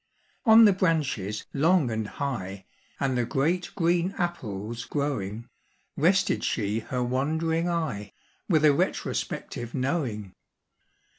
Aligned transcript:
On 0.47 0.65
the 0.65 0.73
branches 0.73 1.45
long 1.53 1.91
and 1.91 2.07
high, 2.07 2.65
And 2.99 3.15
the 3.15 3.23
great 3.23 3.69
green 3.75 4.15
apples 4.17 4.85
growing, 4.85 5.47
Rested 5.95 6.43
she 6.43 6.79
her 6.79 7.03
wandering 7.03 7.69
eye, 7.69 8.11
With 8.49 8.65
a 8.65 8.73
retrospective 8.73 9.75
knowing. 9.75 10.33